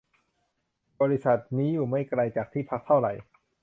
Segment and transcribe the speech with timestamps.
[1.01, 3.07] บริษัทนี้อยู่ไม่ไกลจากที่พักเท่าไร